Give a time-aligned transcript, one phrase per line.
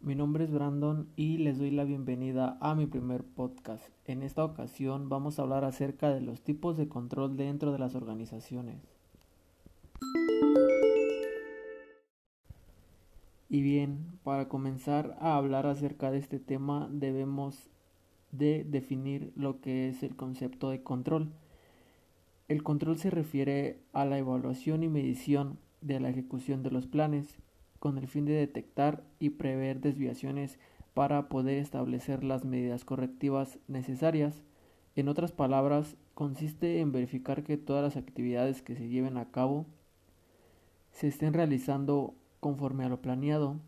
[0.00, 3.82] mi nombre es Brandon y les doy la bienvenida a mi primer podcast.
[4.04, 7.96] En esta ocasión vamos a hablar acerca de los tipos de control dentro de las
[7.96, 8.80] organizaciones.
[13.48, 17.68] Y bien, para comenzar a hablar acerca de este tema debemos
[18.30, 21.32] de definir lo que es el concepto de control.
[22.46, 27.40] El control se refiere a la evaluación y medición de la ejecución de los planes
[27.84, 30.58] con el fin de detectar y prever desviaciones
[30.94, 34.42] para poder establecer las medidas correctivas necesarias.
[34.96, 39.66] En otras palabras, consiste en verificar que todas las actividades que se lleven a cabo
[40.92, 43.60] se estén realizando conforme a lo planeado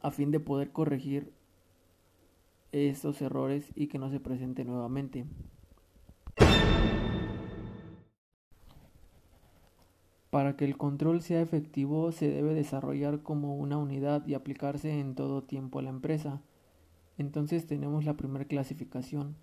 [0.00, 1.30] a fin de poder corregir
[2.72, 5.26] estos errores y que no se presente nuevamente.
[10.34, 15.14] Para que el control sea efectivo se debe desarrollar como una unidad y aplicarse en
[15.14, 16.42] todo tiempo a la empresa.
[17.18, 19.36] Entonces tenemos la primera clasificación.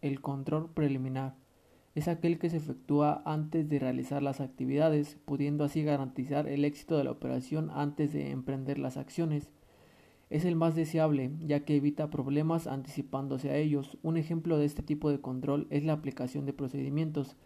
[0.00, 1.36] El control preliminar
[1.94, 6.98] es aquel que se efectúa antes de realizar las actividades, pudiendo así garantizar el éxito
[6.98, 9.52] de la operación antes de emprender las acciones.
[10.28, 13.96] Es el más deseable, ya que evita problemas anticipándose a ellos.
[14.02, 17.36] Un ejemplo de este tipo de control es la aplicación de procedimientos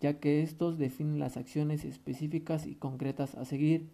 [0.00, 3.88] ya que estos definen las acciones específicas y concretas a seguir.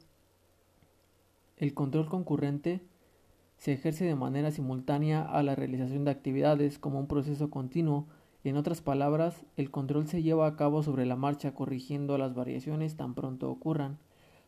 [1.57, 2.81] El control concurrente
[3.57, 8.07] se ejerce de manera simultánea a la realización de actividades como un proceso continuo.
[8.45, 12.97] En otras palabras, el control se lleva a cabo sobre la marcha corrigiendo las variaciones
[12.97, 13.99] tan pronto ocurran.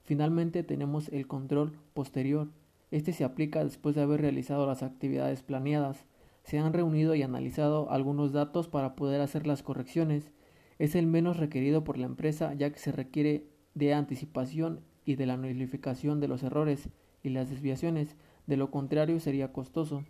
[0.04, 2.48] Finalmente tenemos el control posterior.
[2.90, 6.04] Este se aplica después de haber realizado las actividades planeadas.
[6.44, 10.30] Se han reunido y analizado algunos datos para poder hacer las correcciones
[10.78, 15.26] es el menos requerido por la empresa ya que se requiere de anticipación y de
[15.26, 16.88] la notificación de los errores
[17.22, 18.16] y las desviaciones,
[18.46, 20.04] de lo contrario sería costoso.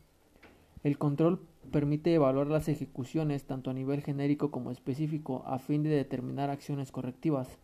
[0.85, 1.41] El control
[1.73, 6.93] permite evaluar las ejecuciones tanto a nivel genérico como específico a fin de determinar acciones
[6.93, 7.59] correctivas.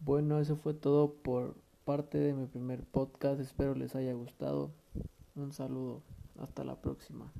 [0.00, 3.40] Bueno, eso fue todo por parte de mi primer podcast.
[3.40, 4.70] Espero les haya gustado.
[5.34, 6.02] Un saludo.
[6.38, 7.32] Hasta la próxima.